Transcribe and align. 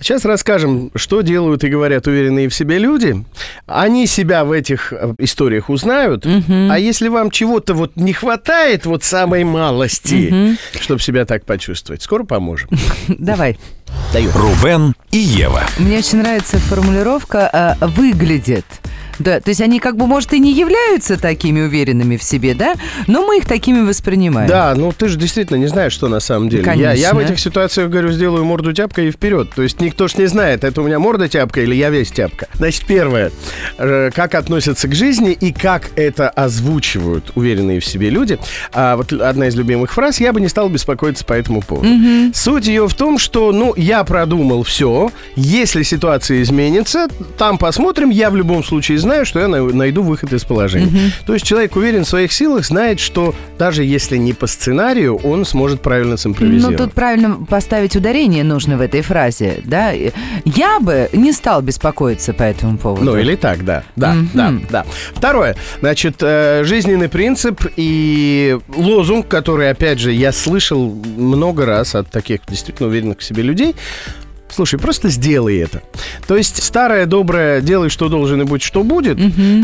Сейчас 0.00 0.24
расскажем, 0.24 0.90
что 0.94 1.20
делают 1.20 1.62
и 1.62 1.68
говорят 1.68 2.06
уверенные 2.06 2.48
в 2.48 2.54
себе 2.54 2.78
люди. 2.78 3.22
Они 3.66 4.06
себя 4.06 4.44
в 4.44 4.52
этих 4.52 4.92
э, 4.92 5.14
историях 5.18 5.68
узнают. 5.68 6.26
А 6.26 6.78
если 6.78 7.08
вам 7.08 7.30
чего-то 7.30 7.74
вот 7.74 7.96
не 7.96 8.12
хватает, 8.12 8.86
вот 8.86 9.04
самой 9.04 9.44
малости, 9.44 10.56
чтобы 10.80 11.00
себя 11.00 11.26
так 11.26 11.44
почувствовать, 11.44 12.02
скоро 12.02 12.24
поможем. 12.24 12.70
Давай. 13.08 13.58
Даю. 14.12 14.30
Рубен 14.34 14.94
и 15.10 15.18
Ева. 15.18 15.62
Мне 15.78 15.98
очень 15.98 16.18
нравится 16.18 16.58
формулировка 16.58 17.76
э, 17.80 17.86
«выглядит». 17.86 18.64
Да, 19.20 19.38
то 19.38 19.50
есть 19.50 19.60
они 19.60 19.78
как 19.78 19.96
бы, 19.96 20.06
может, 20.06 20.32
и 20.32 20.38
не 20.40 20.52
являются 20.52 21.20
такими 21.20 21.60
уверенными 21.60 22.16
в 22.16 22.22
себе, 22.22 22.54
да, 22.54 22.74
но 23.06 23.24
мы 23.26 23.38
их 23.38 23.46
такими 23.46 23.80
воспринимаем. 23.86 24.48
Да, 24.48 24.74
ну 24.74 24.92
ты 24.92 25.08
же 25.08 25.18
действительно 25.18 25.58
не 25.58 25.66
знаешь, 25.66 25.92
что 25.92 26.08
на 26.08 26.20
самом 26.20 26.48
деле. 26.48 26.64
Я, 26.74 26.92
я 26.92 27.10
в 27.10 27.12
Конечно. 27.12 27.32
этих 27.32 27.40
ситуациях 27.40 27.90
говорю, 27.90 28.10
сделаю 28.12 28.44
морду 28.44 28.72
тяпкой 28.72 29.08
и 29.08 29.10
вперед. 29.10 29.50
То 29.54 29.62
есть 29.62 29.80
никто 29.80 30.08
ж 30.08 30.16
не 30.16 30.26
знает, 30.26 30.64
это 30.64 30.80
у 30.80 30.86
меня 30.86 30.98
морда 30.98 31.28
тяпка 31.28 31.60
или 31.60 31.74
я 31.74 31.90
весь 31.90 32.10
тяпка. 32.10 32.48
Значит, 32.54 32.86
первое, 32.86 33.30
э, 33.76 34.10
как 34.14 34.34
относятся 34.34 34.88
к 34.88 34.94
жизни 34.94 35.32
и 35.32 35.52
как 35.52 35.90
это 35.96 36.30
озвучивают 36.30 37.32
уверенные 37.34 37.80
в 37.80 37.84
себе 37.84 38.08
люди. 38.08 38.38
А 38.72 38.96
вот 38.96 39.12
одна 39.12 39.48
из 39.48 39.54
любимых 39.54 39.92
фраз, 39.92 40.18
я 40.18 40.32
бы 40.32 40.40
не 40.40 40.48
стал 40.48 40.70
беспокоиться 40.70 41.26
по 41.26 41.34
этому 41.34 41.60
поводу. 41.60 41.88
Суть 42.32 42.66
ее 42.66 42.88
в 42.88 42.94
том, 42.94 43.18
что, 43.18 43.52
ну, 43.52 43.74
я 43.76 44.02
продумал 44.04 44.62
все, 44.62 45.12
если 45.36 45.82
ситуация 45.82 46.40
изменится, 46.40 47.08
там 47.36 47.58
посмотрим, 47.58 48.08
я 48.08 48.30
в 48.30 48.36
любом 48.36 48.64
случае 48.64 48.96
знаю, 48.96 49.09
что 49.24 49.40
я 49.40 49.48
на- 49.48 49.62
найду 49.72 50.02
выход 50.02 50.32
из 50.32 50.44
положения. 50.44 51.12
То 51.26 51.34
есть 51.34 51.44
человек 51.46 51.76
уверен 51.76 52.04
в 52.04 52.08
своих 52.08 52.32
силах, 52.32 52.64
знает, 52.64 53.00
что 53.00 53.34
даже 53.58 53.84
если 53.84 54.16
не 54.16 54.32
по 54.32 54.46
сценарию, 54.46 55.16
он 55.16 55.44
сможет 55.44 55.80
правильно 55.80 56.12
Ну, 56.12 56.16
симпровизировать. 56.16 56.76
тут 56.78 56.92
правильно 56.92 57.36
поставить 57.48 57.96
ударение 57.96 58.44
нужно 58.44 58.76
в 58.76 58.80
этой 58.80 59.02
фразе, 59.02 59.60
да. 59.64 59.92
Я 60.44 60.80
бы 60.80 61.08
не 61.12 61.32
стал 61.32 61.62
беспокоиться 61.62 62.32
по 62.32 62.42
этому 62.42 62.78
поводу. 62.78 63.04
Ну, 63.04 63.16
или 63.16 63.34
так, 63.36 63.64
да. 63.64 63.84
Да, 63.96 64.16
да, 64.34 64.54
да. 64.70 64.84
Второе. 65.14 65.56
Значит, 65.80 66.16
э, 66.20 66.62
жизненный 66.64 67.08
принцип 67.08 67.64
и 67.76 68.58
лозунг, 68.74 69.28
который, 69.28 69.70
опять 69.70 69.98
же, 69.98 70.12
я 70.12 70.32
слышал 70.32 70.94
много 71.16 71.66
раз 71.66 71.94
от 71.94 72.10
таких 72.10 72.40
действительно 72.48 72.88
уверенных 72.88 73.18
в 73.18 73.24
себе 73.24 73.42
людей. 73.42 73.74
Слушай, 74.54 74.78
просто 74.78 75.08
сделай 75.08 75.58
это. 75.58 75.82
То 76.26 76.36
есть 76.36 76.62
старое 76.62 77.06
доброе 77.06 77.60
«делай, 77.60 77.88
что 77.88 78.08
должен 78.08 78.42
и 78.42 78.44
будь, 78.44 78.62
что 78.62 78.82
будет» 78.82 79.18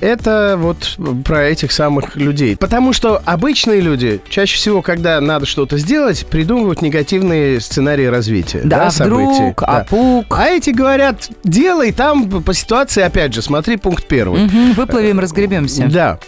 это 0.00 0.56
вот 0.58 0.96
про 1.24 1.44
этих 1.46 1.72
самых 1.72 2.16
людей. 2.16 2.56
Потому 2.56 2.92
что 2.92 3.20
обычные 3.24 3.80
люди 3.80 4.20
чаще 4.28 4.56
всего, 4.56 4.82
когда 4.82 5.20
надо 5.20 5.46
что-то 5.46 5.78
сделать, 5.78 6.26
придумывают 6.26 6.82
негативные 6.82 7.60
сценарии 7.60 8.06
развития. 8.06 8.60
Да, 8.64 8.86
а 8.86 8.90
событий. 8.90 9.34
вдруг, 9.34 9.62
а 9.62 9.78
Да. 9.78 9.86
пук. 9.88 10.26
А 10.38 10.46
эти 10.48 10.70
говорят, 10.70 11.28
делай 11.44 11.92
там 11.92 12.42
по 12.42 12.54
ситуации, 12.54 13.02
опять 13.02 13.34
же, 13.34 13.42
смотри 13.42 13.76
пункт 13.76 14.06
первый. 14.06 14.42
Мгм, 14.44 14.72
выплывем, 14.72 15.18
разгребемся. 15.20 15.86
Да. 15.88 16.18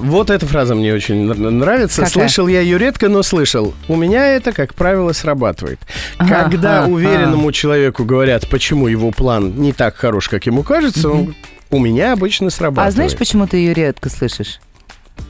Вот 0.00 0.30
эта 0.30 0.46
фраза 0.46 0.74
мне 0.74 0.92
очень 0.94 1.24
нравится. 1.32 2.02
Какая? 2.02 2.12
Слышал 2.12 2.48
я 2.48 2.60
ее 2.60 2.78
редко, 2.78 3.08
но 3.08 3.22
слышал. 3.22 3.74
У 3.88 3.96
меня 3.96 4.26
это, 4.26 4.52
как 4.52 4.74
правило, 4.74 5.12
срабатывает. 5.12 5.80
Ага, 6.18 6.44
Когда 6.44 6.84
ага. 6.84 6.90
уверенному 6.92 7.52
человеку 7.52 8.04
говорят, 8.04 8.48
почему 8.48 8.88
его 8.88 9.10
план 9.10 9.54
не 9.56 9.72
так 9.72 9.96
хорош, 9.96 10.28
как 10.28 10.46
ему 10.46 10.62
кажется, 10.62 11.08
он- 11.10 11.34
у 11.70 11.78
меня 11.78 12.12
обычно 12.12 12.50
срабатывает. 12.50 12.88
А 12.88 12.92
знаешь, 12.92 13.16
почему 13.16 13.46
ты 13.46 13.58
ее 13.58 13.74
редко 13.74 14.08
слышишь? 14.08 14.58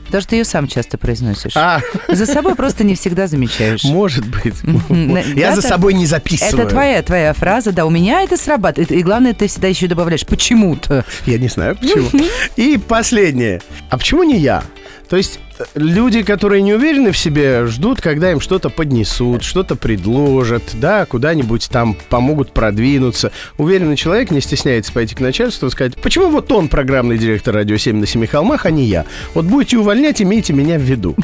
Потому 0.05 0.21
что 0.23 0.29
ты 0.31 0.35
ее 0.37 0.43
сам 0.45 0.67
часто 0.67 0.97
произносишь. 0.97 1.55
А, 1.55 1.79
За 2.09 2.25
собой 2.25 2.55
просто 2.55 2.83
не 2.83 2.95
всегда 2.95 3.27
замечаешь. 3.27 3.85
может 3.85 4.25
быть. 4.25 4.55
Я 5.37 5.55
за 5.55 5.61
собой 5.61 5.93
не 5.93 6.05
записываю. 6.05 6.63
Это 6.63 6.69
твоя, 6.69 7.01
твоя 7.01 7.33
фраза, 7.33 7.71
да, 7.71 7.85
у 7.85 7.89
меня 7.89 8.21
это 8.21 8.35
срабатывает. 8.35 8.91
И 8.91 9.01
главное, 9.03 9.33
ты 9.33 9.47
всегда 9.47 9.69
еще 9.69 9.87
добавляешь 9.87 10.25
почему-то. 10.25 11.05
Я 11.25 11.37
не 11.37 11.47
знаю 11.47 11.77
почему. 11.77 12.09
И 12.57 12.77
последнее. 12.77 13.61
А 13.91 13.97
почему 13.97 14.23
не 14.23 14.37
я? 14.37 14.63
То 15.09 15.17
есть 15.17 15.41
э, 15.59 15.65
люди, 15.75 16.23
которые 16.23 16.61
не 16.61 16.73
уверены 16.73 17.11
в 17.11 17.17
себе, 17.17 17.65
ждут, 17.65 17.99
когда 17.99 18.31
им 18.31 18.39
что-то 18.39 18.69
поднесут, 18.69 19.43
что-то 19.43 19.75
предложат, 19.75 20.63
да, 20.75 21.05
куда-нибудь 21.05 21.69
там 21.69 21.97
помогут 22.07 22.53
продвинуться. 22.53 23.33
Уверенный 23.57 23.97
человек 23.97 24.31
не 24.31 24.39
стесняется 24.39 24.93
пойти 24.93 25.13
к 25.13 25.19
начальству 25.19 25.67
и 25.67 25.69
сказать, 25.69 25.97
почему 26.01 26.29
вот 26.29 26.49
он 26.53 26.69
программный 26.69 27.17
директор 27.17 27.53
«Радио 27.53 27.75
7 27.75 27.97
на 27.97 28.07
семи 28.07 28.27
холмах», 28.27 28.65
а 28.65 28.71
не 28.71 28.85
я? 28.85 29.05
Вот 29.33 29.43
будете 29.43 29.77
увольнять, 29.77 30.21
имейте 30.21 30.53
меня 30.53 30.77
в 30.77 30.83
виду. 30.83 31.17